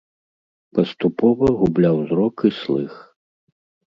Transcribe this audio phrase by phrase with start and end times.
[0.77, 2.93] Паступова губляў зрок і слых.